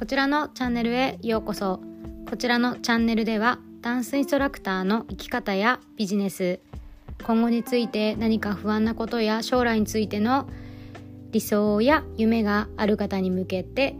[0.00, 1.78] こちらのチャンネルへようこそ。
[2.26, 6.58] こちらのチャンネルではダンスインストラクターの生き方やビジネス。
[7.22, 10.48] 今後について何か不安なことや将来についての
[11.32, 13.94] 理想や夢がある方に向けて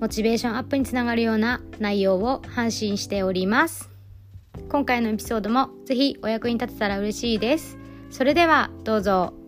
[0.00, 3.88] モチベーションアップにつながるような内容を発信しております。
[4.68, 7.78] 今回のエピソードもぜひお役に立てたら嬉しいです。
[8.10, 9.45] それではどうぞ。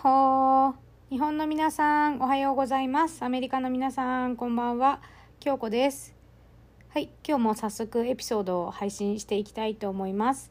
[0.00, 0.74] やっほー
[1.10, 3.22] 日本の皆さんおはようございます。
[3.22, 5.02] アメリカの皆さんこんばんは。
[5.40, 6.14] 京子です。
[6.88, 10.50] はい今日も早速エピソードを配信していきたいと思います。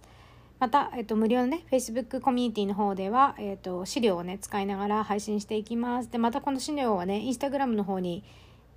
[0.59, 6.12] また、えっと、無料のね Facebook コミュニティの方では、えっと、資料をね使いながら配信していきます。
[6.12, 8.23] でまたこの資料はね Instagram の方に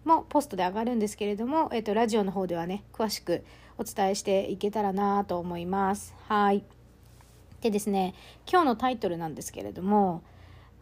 [0.07, 3.45] もポストで上がるんですけれども、えっと、ラジオの方ではね詳しく
[3.77, 6.15] お伝えしていけたらなと思います。
[6.29, 6.65] はい。
[7.61, 8.15] でですね
[8.51, 10.23] 今日のタイトルなんですけれども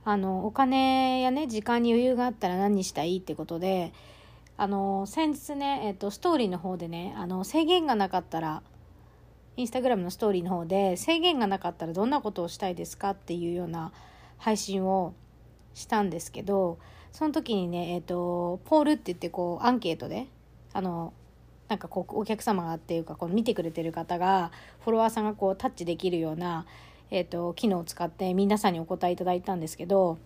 [0.05, 3.93] あのお金やね時間に余裕があったら何したいってことで
[4.57, 8.63] あの先日ね、えっと、ストーリーの方でねあの制限がなかったら
[9.57, 13.93] インスタグラムのストーリーの方で制限がなかったらどんなことをしたいですかっていうような
[14.39, 15.15] 配信を
[15.75, 16.79] したんですけど
[17.13, 20.29] その時にね、えっと、ポールって言ってこうアンケートで
[20.73, 21.13] あの
[21.69, 26.67] なんかこうお客様がっていうかこう見てくれてる方がフォロワーさんがこうタッチできるような
[27.11, 30.19] えーと、機能を使って皆さんにお答えいただいたんですけど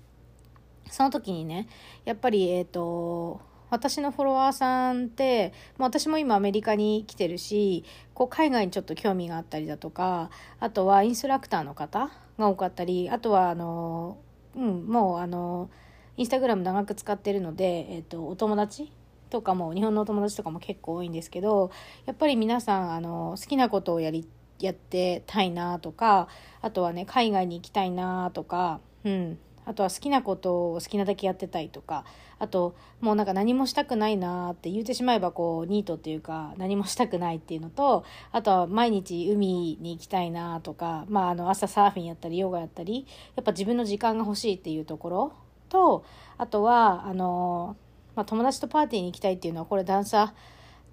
[0.91, 1.69] その時にね
[2.05, 3.41] やっぱりえっ、ー、と
[3.71, 14.19] 私のフォロワーさんって、まあ、私も今アメリカに来てるしこう海外にちょっと興味があったりだとかあとはインストラクターの方が多かったりあとはあの、
[14.55, 15.71] うん、もうあの
[16.17, 18.93] インスタグラム長く使ってるので、えーと、お友達
[19.31, 21.73] とかも日本のお友達とかも結構多いんですけど
[22.07, 24.29] やっぱり皆さんあの好きなことをやり
[24.67, 26.29] やってたいなとか
[26.61, 29.39] あとはね海外に行きたいなとかうん。
[29.67, 32.05] あとは好きなことを好きなだけやってたいとか
[32.39, 45.33] あともうなんか何もしたくないなって言うてしまえばこうニートっていうか何もしたくないっていうのとあとは毎日海に行きたいなとか、まあ、あの朝サーフィンやったりヨガやったりやっぱ自分の時間が欲しいっていうところ
[45.69, 46.05] と
[46.37, 47.77] あとはあの、
[48.17, 50.31] まあ、友達とパーティーに行きたいっていうのはこれダンサー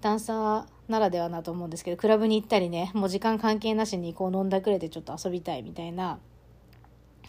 [0.00, 6.20] ダンサーならではなと思うんですけどクラブに行ったりねもう時間関係なしにこう飲んだくれてちょっと遊びたいみたいな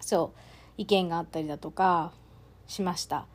[0.02, 0.40] そう
[0.78, 2.12] 意見があったりだとか
[2.68, 3.26] しました。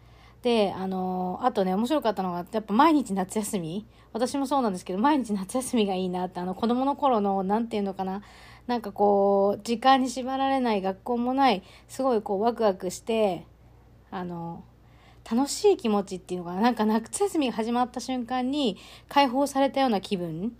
[0.42, 8.22] であのあとね面白かったのがやっぱ毎日夏休み私もそうなんですけど毎日夏休みがいいなってあの子供の頃の何て言うのかな
[8.68, 13.46] なんかこう時間に縛られない学校もないすごいこうワクワクして
[14.12, 14.62] あの
[15.30, 18.78] 楽しい気持ちっていうのがなんか夏休みが始まった瞬間に
[19.08, 20.56] 解放されたような気分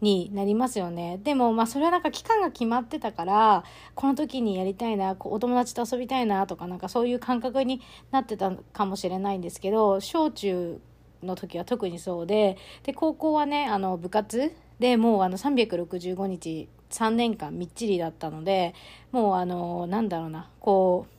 [0.00, 1.20] になりますよね。
[1.22, 3.64] でも、まあ、それはなんか期間が決まってたから、
[3.94, 7.80] この時にやりたいな、お友達と遊びたいなとか、なんかそういう感覚に
[8.10, 10.80] なってたかもしれないんですけど、小中
[11.22, 18.74] の時は特にそうで、で、高校はね、あの、部活でもうあの365日3年間みっちりだったので、
[19.10, 21.17] もうあの、なんだろうな、こう、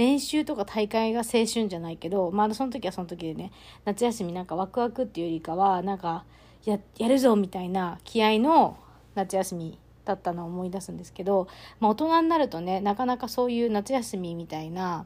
[0.00, 3.52] 練習とか大会が青春じゃないけど、まあ、その時はその時でね
[3.84, 6.24] 夏休みなんかワクワクっていうよりかはなんか
[6.64, 8.78] ややるぞみたいな気合の
[9.14, 11.48] 夏休みだったのを思い出すんですけど、
[11.80, 15.04] まあ、大人になるとねなかなかそういう夏休みみたいな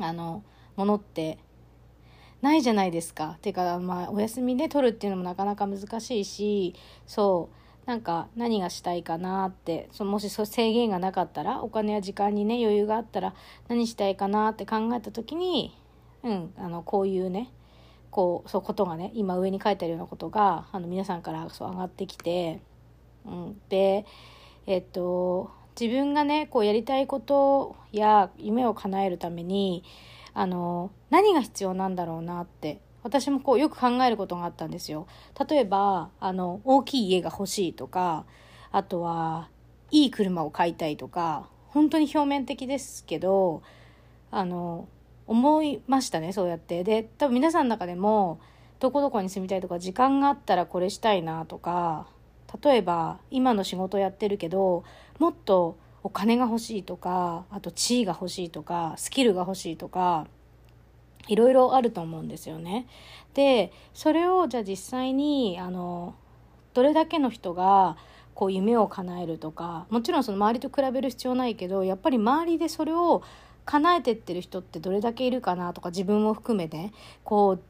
[0.00, 0.42] あの
[0.74, 1.38] ものって
[2.42, 3.38] ないじゃないですか。
[3.42, 6.74] ていうか、まあ、お休みで取るっていうのもなかなか難しいし
[7.06, 13.34] そうなんか何がしたいかなってそもし制限がなかったらお金や時間にね余裕があったら
[13.68, 15.76] 何したいかなって考えた時に、
[16.22, 17.50] うん、あのこういうね
[18.10, 22.60] こうそうことがね今上に書いてあるようなことがあの皆さんからそう上がってきて、
[23.26, 24.06] うん、で
[24.66, 29.84] えっと自分がねこうやりたいことや夢を叶えるために
[30.32, 35.06] あの何が必要なんだろうなって私もこうよく考えることがあったんですよ。
[35.48, 38.24] 例えば、あの、大きい家が欲しいとか、
[38.72, 39.50] あとは、
[39.90, 43.62] いい車を買いたいとか、本当に表面的ですけど、
[44.30, 44.88] あの、
[45.26, 46.82] 思いましたね、そうやって。
[46.82, 48.40] で、多分皆さんの中でも、
[48.80, 52.08] どこどこに住みたいとか、時間があったらこれしたいなとか、
[52.62, 54.82] 例えば、今の仕事やってるけど、
[55.18, 60.26] もっとお金が欲しいとか、あと地位が欲しいとか、スキルが欲しいとか、
[61.28, 62.86] いろいろあると思うんですよね。
[63.34, 66.14] でそれをじゃあ実際にあの
[66.72, 67.96] どれだけの人が
[68.34, 73.22] こう夢を叶えるとかもちろんその周りと比べる必要ないけどやっぱり周りでそれを
[73.64, 76.92] 叶えてってる人ってどれだけいるかなとか自分も含めて
[77.22, 77.62] こう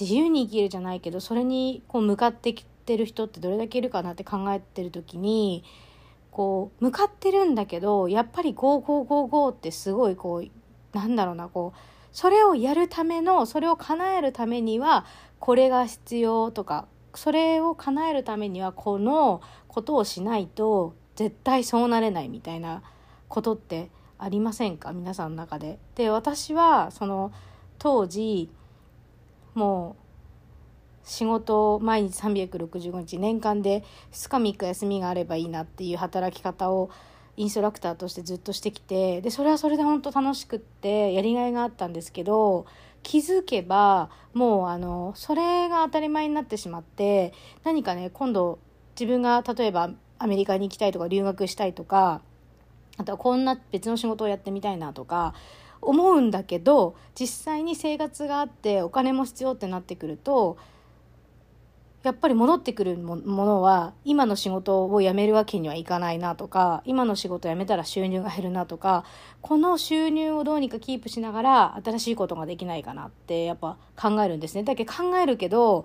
[0.00, 5.62] 自由に生きるじゃないけどそれにこう向かってきてる人ってどれだけいるかなって考えてる時に
[6.30, 11.78] こう向かってるんだけどやっぱりゴーゴーゴーゴーってすごいこうなんだろうなこう
[12.12, 15.04] それをやるためのそれを叶えるためには
[15.38, 22.82] これが必要とかそれを叶えるためにはこのことをしないと絶対そうなれないみたいな
[23.28, 24.92] ことってありませんか？
[24.92, 25.78] 皆さんの中で。
[25.94, 27.32] で私はその
[27.78, 28.50] 当時
[29.54, 36.90] もう仕事を毎日365日年間で2日3日休みがあればいいなっていう働き方を
[37.40, 42.66] インストラクターとしてずっとしてきてでそれはそれで本当楽しくってやりがいがあったんですけど
[43.02, 47.32] 気づけばもうあのそれが当たり前になってしまって
[47.64, 48.58] 何かね今度
[48.94, 52.20] 自分が例えばアメリカに行きたいとか留学したいとか
[52.98, 55.32] あとはこんな別の仕事をやってみたいなとか
[55.80, 60.58] 思うんだけど実際に生活があってお金も必要ってなってくると
[62.02, 69.04] やっぱり戻ってくるものは今の仕事を辞めるわけにはいかないなとか今の仕事辞めたら収入が減るなとか
[69.42, 74.62] この収入をどうにかキープしながら新しいことができないかなってやっぱ考えるんですね。
[74.62, 75.84] だけど考えるけど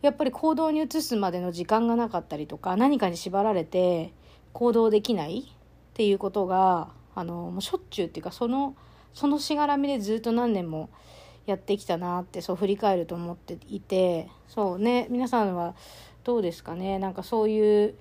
[0.00, 4.14] やっぱり行動に移すまでの時間がなかったりとか何かに縛られて
[4.54, 8.76] 行動できないっていうことがあのもうしょっちゅうっていうかその
[9.12, 10.88] そのしがらみでずっと何年も
[11.50, 15.74] やってきたなってそう振り返ると思っていてそうね皆さんは
[16.22, 16.98] どうですかね？
[16.98, 17.94] なんかそういう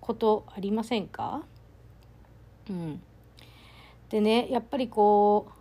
[0.00, 1.42] ことありませんか？
[2.68, 3.02] うん。
[4.08, 5.52] でねやっぱりこう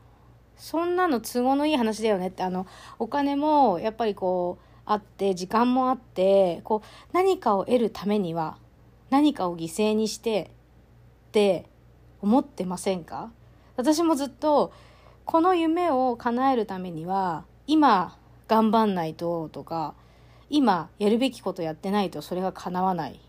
[0.55, 2.67] そんなの都合のいい話だよねってあの
[2.99, 8.57] お金もやっぱりこうあって時間もあってこう何かを得るためには
[9.09, 10.51] 何かを犠牲にして
[11.29, 11.65] って
[12.21, 13.31] 思ってませんか？
[13.77, 14.73] 私もずっと
[15.29, 18.17] この夢を叶えるためには今
[18.47, 19.93] 頑張んないととか
[20.49, 23.19] 今やるべきことやってないとそれが叶わない。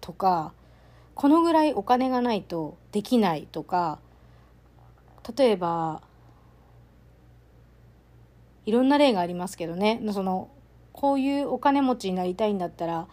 [0.00, 0.52] とか
[1.14, 4.00] このぐらいお金がないとできないとか
[5.38, 6.02] 例えば
[8.66, 10.02] いろんな例がありますけどね。
[10.12, 10.48] その
[10.92, 13.06] こういうお金持ちになりたいんだったら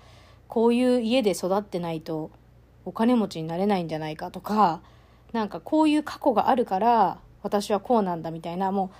[0.48, 2.32] こういう家で育ってないと
[2.86, 4.82] お金持ちになれないんじゃないかとか
[5.32, 8.96] なんかこういう過去があるから私はこうなんだみたいなもう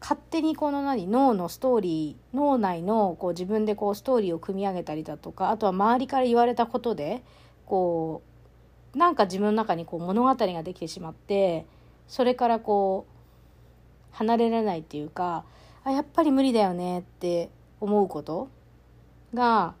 [0.00, 7.22] 勝手にこの何脳のストーリー脳内のこう自分でこうストーリーを組み上げたりだとかあとは周りから言われたことで
[7.66, 8.22] こ
[8.94, 11.66] うなんか自分の中にこう物語ができてしまって
[12.08, 15.44] それからこう離れられないっていうか
[15.84, 17.48] あやっぱり無理だよねって
[17.80, 18.48] 思うこと
[19.34, 19.74] が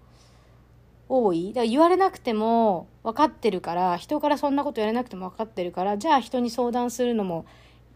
[1.08, 1.48] 多い。
[1.48, 7.44] だから言われなくても分かってるから人からそんなこと言われなくても分かってるからじゃあ人に相談するのも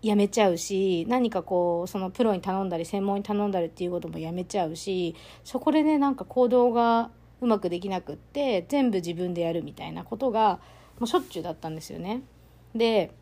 [0.06, 5.14] やめちゃうし何かこうそのプロに頼んだり専門に頼んだりっていうこともやめちゃうし
[5.44, 7.10] そこでねなんか行動が
[7.40, 10.60] うまくできなくって全部自分でやるみたいなことが
[10.98, 12.22] もうしょっちゅうだったんですよね。
[12.74, 13.12] で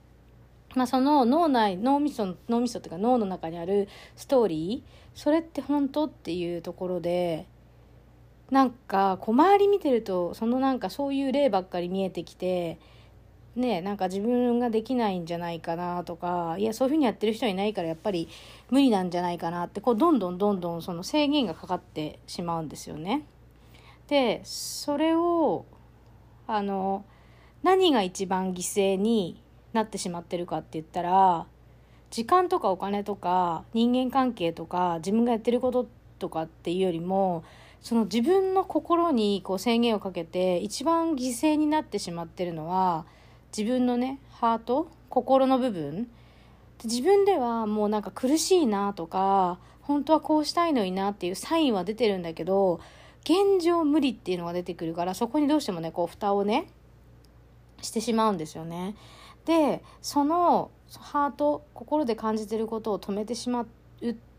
[0.74, 7.46] まあ、その脳内脳みそ脳みそっていうか脳の中にあるストーリーそれって本当っていうところで
[8.50, 12.78] なんか小回り見てるとそのなんかそういう例ばっかり見えてきて
[13.56, 18.28] ねなんか自分ができないんじゃないかなとかいやそういうふうにやってる人はいないからやっぱり
[18.70, 23.26] 無理なんじゃないかなってこうどんどんどんどんその制限がかかってしまうんですよね。
[24.08, 25.64] でそれを
[26.46, 27.04] あの
[27.62, 31.46] 何が一番犠牲になってしまってるかって言ったら
[32.10, 35.88] 時間とかお金とか人間関係とか自分がやってること
[36.18, 37.44] とかっていうよりも
[37.80, 43.04] その自分の心にこう制限をかけて一番犠牲になってしまってるのは
[43.56, 46.08] 自分のねハート心の部分
[46.82, 52.80] 自分ではもうなんか苦しいなとか本当はこうしたいのになっていうサインは出てるんだけど
[53.22, 56.66] 現状無理っていうのが出てくるからそこにどうしてもねこう蓋をね
[57.80, 58.96] してしまうんですよね。
[59.44, 63.66] でそのハート心で感じてることを止めてしまっ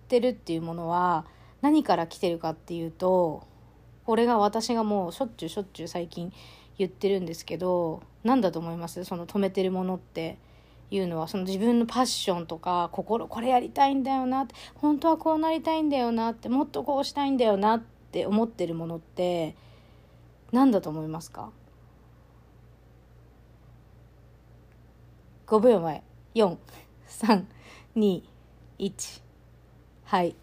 [0.08, 1.26] てるっていうものは
[1.62, 3.44] 何から来てるかっていうと
[4.06, 6.34] これが私がもうしょっちゅうしょっちゅう最近
[6.78, 9.04] 言ってるんですけど何だと思います？
[9.04, 10.38] その止めてるものって。
[10.92, 17.80] いうのはその自分のパッションとか心これやりたいんだよなって本当はこうなりたいんだよなってもっとこうしたいんだよなっ
[18.12, 19.56] て思ってるものって
[20.52, 21.50] 何だと思いますか
[25.48, 26.04] ？5秒前
[26.36, 28.22] 432
[30.04, 30.36] はい。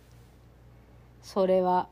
[1.22, 1.88] それは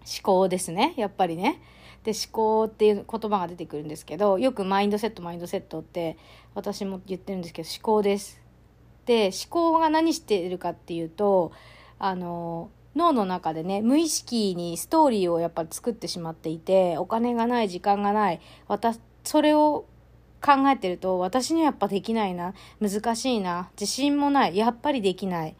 [0.00, 0.92] 思考ですね。
[0.98, 1.62] やっぱりね。
[2.04, 6.16] で思考っていう言葉が出てくるんですけどよくマインドセットマインドセットって
[6.54, 8.40] 私も言ってるんですけど思考です。
[9.06, 11.52] で思考が何してるかっていうと
[11.98, 19.86] あの脳の中でね無意識にストーリーをやっぱ作ってしまっていてお金がない時間がない私それを
[20.42, 25.56] 考えてると私にはやっぱできないな難しいな自信もないやっぱりできない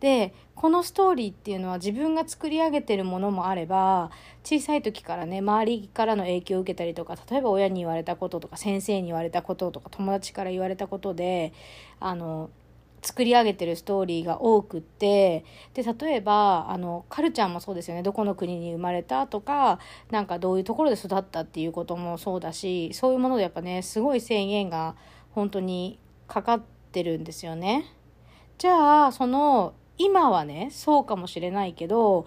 [0.00, 4.10] でこのストーリーっていうのは自分が作り上げてるものもあれば
[4.44, 11.52] 小さい時からね周りからの影響を受けたりとか例えば親に言われたこととか先生に言われたこととか友達から言われたことで
[12.00, 12.50] あの
[13.02, 19.78] 作り上げてるストーリーが多くってで例えばあのカルチャーもそうですよねどこの国に生まれたとか
[20.10, 24.96] なんかどういうところで育ったっていうこともそうだしそういうものでやっぱねすごい制限が
[25.30, 26.62] 本当にかかっ
[26.92, 27.84] てるんですよね。
[28.58, 32.26] じゃあその今はねそうかもしれないけど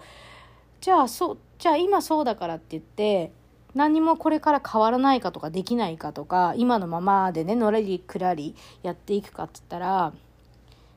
[0.80, 3.32] じゃあそうじゃあ今そうだからって言って
[3.74, 10.12] 何もこれから変わらないかとかできないかとか今のままでねのらりくらりやっていくかっつったら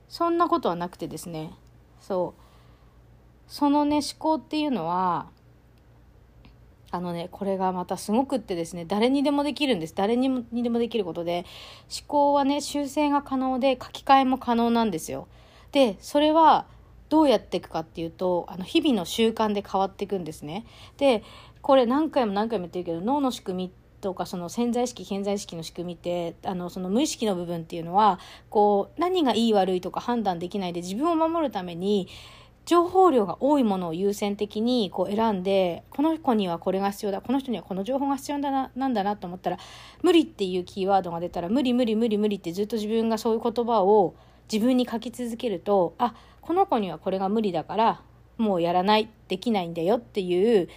[0.10, 1.54] そんなことはなくてですね。
[2.00, 2.42] そう。
[3.48, 5.28] そのね思考っていうのは
[6.92, 9.96] あのねこれがまたすごくってですね誰にでもできるんです。
[9.96, 11.46] 誰にでもできることで
[11.90, 15.28] 思考はね修正が可能で書き換えも可能なんですよ。
[15.74, 16.66] でそれは
[17.10, 20.66] どうやっていくかっていうとあの日々の習慣で変わっていくんですね。
[20.98, 21.24] で
[21.62, 32.08] これ何回も何回も言ってるけど脳の仕組みとかその潜在意識潜在意識の仕組みってあのその無意識の部分っていうのはこう何がいい悪いとか判断できないで自分を守るために
[32.66, 39.58] 情報量が多いものを優先的にこう選んでこの子にはこれが必要だこの人にはこの情報が必要だななんだなと思ったら
[40.02, 44.16] 無理っていうキーワードが出たら無理無理無理無理ってずっと自分がそういう言葉を
[44.52, 48.02] 自分に書き続けるとあこの子にはこれが無理だから
[48.38, 50.68] もうやらないできないんだよっていう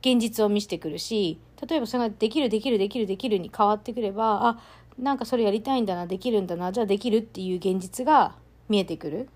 [0.00, 4.58] 現実を見せてくるし例えばそれができるできるできるできるに変わってくればあ
[4.98, 8.34] なんかそれやりたいんだなできるんだなじゃあできるっていう現実が
[8.68, 9.28] 見えてくる。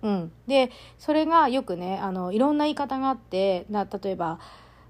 [0.00, 4.38] うん、でそれがよくねあのいろんな言い方があってな例えば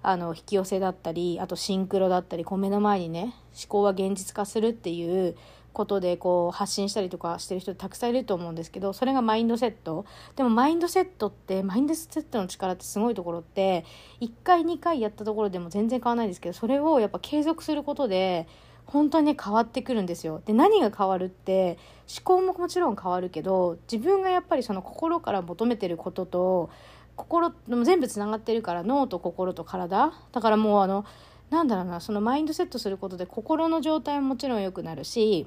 [0.08, 5.36] あの引き寄せだったりあとシンクロだったりこう目の前にね思考は現実化するっていう
[5.74, 13.84] ことでこう発信したりとかしてる人たくさんいると思うんですけどそれがマインドセットでもマインドセットってマインドセットの力ってすごいところって
[14.22, 18.48] 1回2回やったところでも全然変わらないんですけどそれをやっぱ継続することで
[18.86, 20.40] 本当に変わってくるんですよ。
[20.46, 21.76] で何が変わるって
[22.08, 26.70] 思考ももちろん変わるけど自分がやっぱりその心から求めてることと
[27.18, 30.12] 心も全部つながってるから脳と心と体。
[30.32, 31.04] だからもうあの
[31.50, 35.46] なんだろうなそのマインドセットすることで心の状態ももちろん良くなるし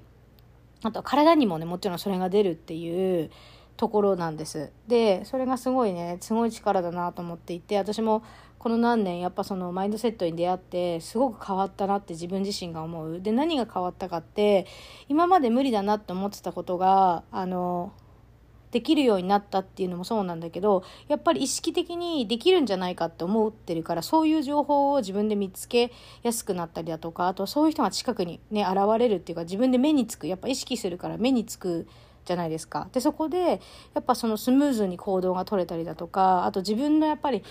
[0.84, 3.32] あと体にもねもちろんそれが出るっていう
[3.78, 4.72] ところなんです。
[4.88, 8.22] でそれがすごいねすごい力だなと思っていて私も
[8.60, 13.22] この何年やっぱそのマインドセットに出会ってすごく変わったなって自分自身が思う。
[13.22, 14.68] で何が変わったかって
[15.08, 17.94] 今まで無理だなって思ってたことがあの
[18.72, 25.92] できるようになったっていうのもそうなんだけどやっぱり意識的にできるんじゃないかって思ってるからそういう情報を自分で見つけ
[26.24, 31.88] やすくなったりだとかあとそういう人が近くにね現れるっていうか自分で目につくやっぱ意識するから目につく
[32.25, 32.88] じゃないですか。
[32.94, 33.62] でそこで
[33.94, 37.44] やっぱそのスムーズに行動が取れたりだとかあと自分のやっぱり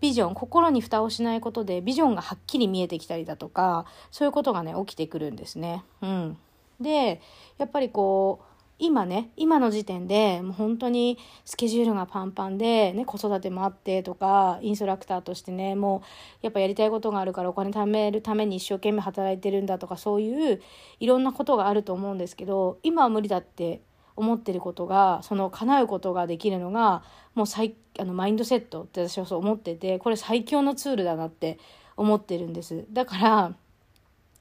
[0.00, 5.84] ビジョン心に蓋をしないことでビジョンがはっきり見えてきたりだとかそういうことがね起きてくるんですね。
[6.02, 6.38] うん、
[6.80, 7.20] で
[7.58, 8.49] やっぱりこう
[8.80, 16.00] 今ね今の時点でもう本当にスケジュールがパンパンで、ね、子育てもあってとかインストラクターとしてねもう
[16.42, 20.62] やっぱやりたいことがあるからお金貯めるために一生懸命働いてるんだとかそういう
[20.98, 23.82] いろんなことがあると思うんですけど今は無理だって
[24.16, 27.02] 思ってることがその叶うことができるのが
[27.34, 31.58] もう最あのマインドセットって私はそう思っててこれ最強のツールだなって
[31.96, 32.86] 思ってるんです。
[32.90, 33.54] だから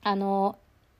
[0.01, 0.57] あの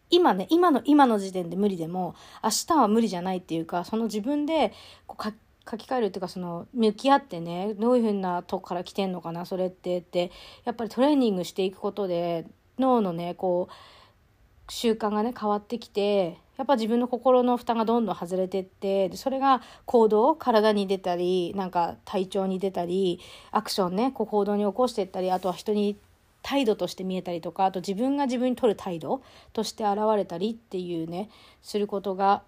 [0.09, 4.73] 今ね今の今の時点で無理でも明日は無理じゃないっていうかその自分で
[5.07, 5.33] こう
[5.69, 10.31] 書き換えるっていうかその向き合ってねどういうふうなとこから来てんのかなそれってって
[10.65, 12.47] やっぱりトレーニングしていくことで
[12.79, 23.19] 脳のねこう習慣がね変わってきてやっぱ自分の心の蓋がどんどん外れてってそれが行動体に出たりなんか体調に出たり
[23.51, 25.97] アクションねこう行動に起こしていったりあとは人に
[26.41, 29.21] 態度として見えたりとかあと自分が自分に取る態度
[29.53, 31.29] として現れたりっていうね
[31.61, 32.43] することが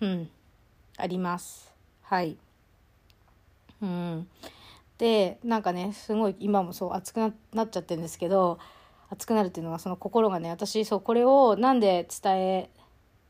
[0.00, 0.28] うん
[0.98, 1.72] あります。
[2.02, 2.36] はい。
[3.82, 4.28] うん。
[4.98, 8.58] でなんかねすごい今もそう熱くなっちゃってるんですけど
[9.10, 12.70] 熱くなるっていうのはその心がね私そうこれをなんで伝え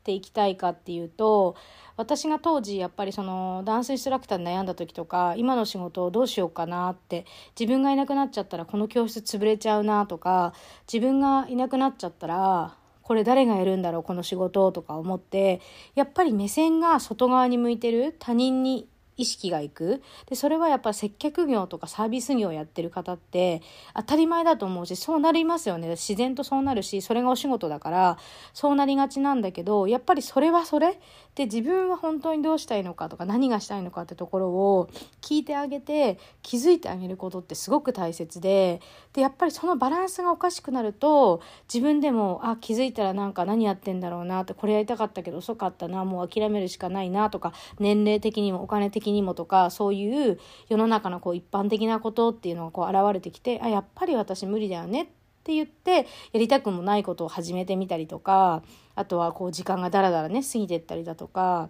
[0.07, 1.55] ていきたいかっていうと
[1.97, 7.25] 私が当時やっぱりそのダンスインストラクターに悩んだ時とか今の仕事をどうしようかなって
[7.59, 10.53] 自分がいなくなっちゃったらこの教室潰れちゃうなとか
[10.91, 15.59] 自分がいなくなっちゃったらこれ誰がやるんだろうこの仕事とか思って
[15.95, 20.01] やっぱり目線が外側に向いてる他人に意識がいく。
[20.27, 23.61] でそれはやっぱ接客業とかサービス業をやってる方って
[23.95, 25.89] 当たり前だと思うしそうなりますよね。
[25.89, 28.17] 自然とそうなるしそれがお仕事だから
[28.53, 30.99] そうなりがちなんだけどやっぱりそれはそれ。
[31.35, 34.89] で自分は本当にどうしたいのかとか何がしたいのかってところを
[35.21, 38.81] 聞いてあげて気づいてあげることってすごく大切で
[39.13, 55.05] でやっぱりそのバランスがおかしくなると自分でもあ気づいたらなんか何やってんだろうなってこれやりたかったけど遅かったなもう諦めるしかないなとか年齢的にもお金的ににもとかそういう世の中のこう一般的なことっていうのがこう現れてきてあやっぱり私無理だよねっ
[55.43, 58.63] て言ってやりたくもないことを始めてみたりとか
[58.95, 61.69] あとはこう時間がだらだらね過ぎてったりだとか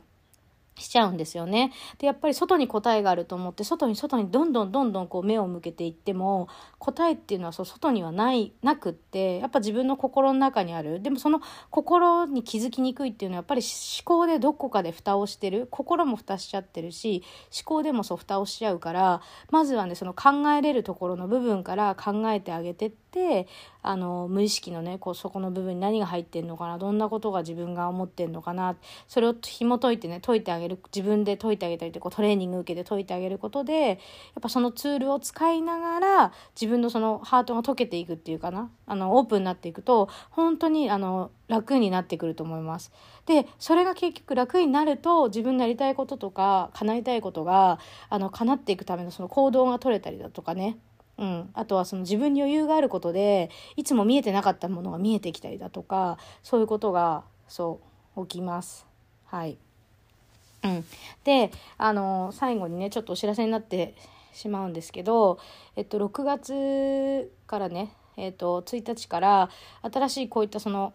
[0.77, 1.72] しちゃうんですよね。
[1.98, 6.48] でやっぱり外に答えがあると思って外に外にどんどんどんどんこう目を向けていっても
[6.79, 17.24] 答えっていうのはそう外にはないなくってやっぱ自分の心の中にあるでもその心に気づきにくいっていうのはやっぱり思考でどこかで蓋をしてる心も蓋しちゃってるし
[17.55, 23.06] 思考でもそう蓋をしちゃうからまずはねその考えれるところの部分から考えてあげてって
[23.81, 28.75] あの無意識のねこうそこの部分に何が入ってんのかなどんなことが自分が思ってんのかな
[29.07, 33.97] それを紐解いてね解いてあげる自分で解いてあげたりとかトレーニング受けて解いてあげることでやっ
[34.41, 42.91] ぱそのツールを使いながら自分のそのハートが解けていくっていうかなあのオープンになっていくと本当にあの楽になってくると思います。
[43.25, 50.77] でそれが結局楽になると自分のやりたいこととか叶えたいことがあの叶っていくためのその行動が取れたりだとかね
[51.17, 57.79] うん、あとはその自分に余裕があることでいつも見えてなかったものが見えてきたりだとかそういうことがそ
[58.15, 58.86] う起きます。
[59.25, 59.57] はい。
[60.63, 60.86] うん、
[61.24, 63.95] であの最後にねちょっとお知らせになって
[64.33, 65.39] しまうんですけど、
[65.75, 69.50] えっと、6月からね、えっと、1日から
[69.81, 70.93] 新しいこういったその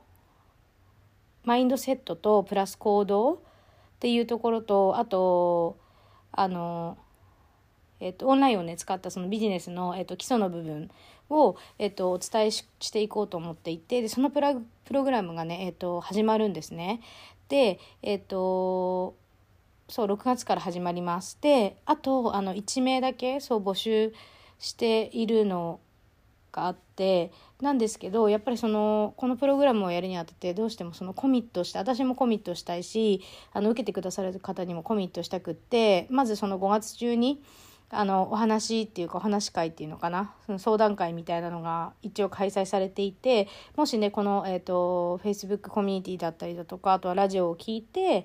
[1.45, 3.39] マインドセットとプラス行動っ
[4.01, 5.77] ていうところとあと
[6.31, 6.99] あの
[8.03, 10.91] えっと、オンラインをね使ったそのビジネスの、えっと、基礎の部分
[11.31, 17.01] を、えっと、お伝えしていこうと思っていてでそのプラプログラムがね、えっと、始まるんですね。
[17.49, 19.15] でえっと
[19.89, 21.39] そう6月から始まります。
[21.41, 24.13] であとあの1名だけそう募集
[24.59, 25.81] しているの
[26.53, 37.43] があってなんですけどやっぱりそのこのプログラムをやるにあたってどうしてもそのコミットして私もコミットしたいしあの受けてくださる方にもコミットしたくってまずその5月中に
[37.95, 40.35] あのお話っていうかお話会っていうのかな？
[40.47, 48.25] その相談会みたいなのが一応開催されていてもしねこの、えーと、Facebook コミュニティだったりだとかあとはラジオを聞いて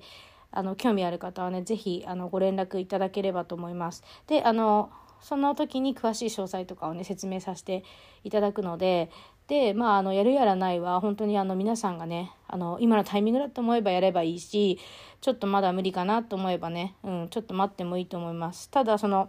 [0.50, 4.02] あの興味ある方はね是非ご連絡いただければと思います。
[4.26, 7.84] であのその時に詳しい詳細とかをね説明させて
[8.24, 9.10] いただくので
[9.48, 14.78] でまああのやるやらないは本当にあの皆さんがねあの今のタイミングだと思えばやればいいし
[15.20, 18.70] ちょっとまだ無理かなと思えばね、うん、ちょっと待ってもいいと思います。
[18.70, 19.28] ただその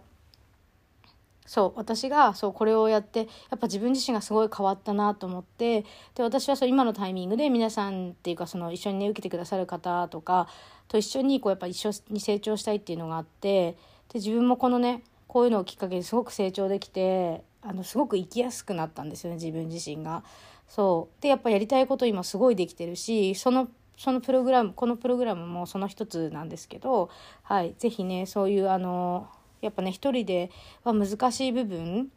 [1.50, 5.84] そう私がそうこれをやってやっぱ自分自身がすごい変わったなと思って
[6.14, 10.46] で私はそう今のタイミングで皆さんっていうかその一緒にね受けてくださる方とか
[10.86, 20.22] と一緒にこうやっぱ一緒に成長したいっていうのがあってで自分もこのねこういうのをきっかけにすごく成長できてあのすごく生きやすくなったんですよね自分自身が。
[20.68, 23.66] そうでやっぱやりたいこと今すごいできてるしその
[23.98, 27.10] そのプログラムこのプログラムもその一つなんですけど
[27.42, 29.28] はい是非ねそういうあの
[29.60, 30.50] やっぱね一人で
[30.84, 32.10] は難しい部分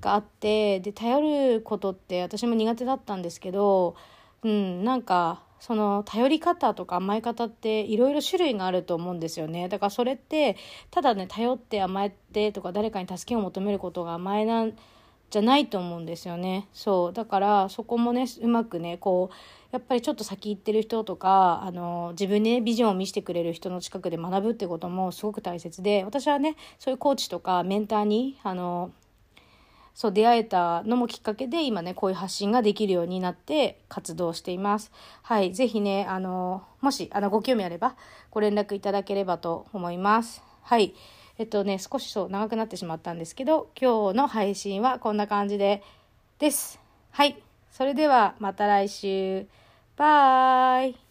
[0.00, 1.20] があってで頼
[1.56, 3.96] ることって私も苦手だったんですけど、
[4.42, 9.68] うん、なんかその頼り方とか甘え方っていろいろ種類があると思うんですよね。
[9.68, 10.56] だからそれって
[10.90, 14.76] ただね頼って甘えてとか誰かに助けを求めることが甘えなん
[15.30, 19.34] じゃないと思うんですよねそうだからそこもねうまくねこう
[19.70, 28.90] やっぱりちょっと先行ってる人とかあの自分に、ね、ビジョンを見せてくれる人の近くで学ぶってこともすごく大切で私はねそういうコーチとかメンターにあの
[29.98, 34.92] そう出会えたのもきっかけで今ねこういう発信ができるようになって活動しています。
[35.22, 37.96] はい、ぜひねあのもしあのご興味あれば
[38.30, 40.40] ご連絡いただければと思います。
[40.62, 40.94] はい。
[41.38, 45.82] えっとね少しそう長くなってしまったんですけど今日の配信はこんな感じで
[46.38, 46.80] です。
[47.10, 47.42] はい。
[47.70, 49.46] それではまた来週。
[49.96, 51.07] バイ